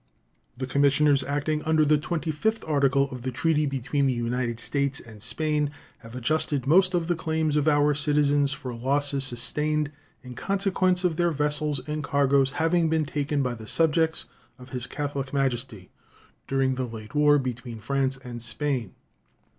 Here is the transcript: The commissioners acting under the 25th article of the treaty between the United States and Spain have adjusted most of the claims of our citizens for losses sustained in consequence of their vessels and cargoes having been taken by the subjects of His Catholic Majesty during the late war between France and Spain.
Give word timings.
The 0.57 0.65
commissioners 0.65 1.23
acting 1.23 1.61
under 1.61 1.85
the 1.85 1.99
25th 1.99 2.67
article 2.67 3.11
of 3.11 3.21
the 3.21 3.29
treaty 3.29 3.67
between 3.67 4.07
the 4.07 4.13
United 4.13 4.59
States 4.59 4.99
and 4.99 5.21
Spain 5.21 5.69
have 5.99 6.15
adjusted 6.15 6.65
most 6.65 6.95
of 6.95 7.05
the 7.07 7.13
claims 7.13 7.55
of 7.55 7.67
our 7.67 7.93
citizens 7.93 8.51
for 8.51 8.73
losses 8.73 9.23
sustained 9.25 9.91
in 10.23 10.33
consequence 10.33 11.03
of 11.03 11.17
their 11.17 11.29
vessels 11.29 11.81
and 11.85 12.03
cargoes 12.03 12.49
having 12.53 12.89
been 12.89 13.05
taken 13.05 13.43
by 13.43 13.53
the 13.53 13.67
subjects 13.67 14.25
of 14.57 14.69
His 14.69 14.87
Catholic 14.87 15.33
Majesty 15.33 15.91
during 16.47 16.73
the 16.73 16.87
late 16.87 17.13
war 17.13 17.37
between 17.37 17.79
France 17.79 18.17
and 18.23 18.41
Spain. 18.41 18.95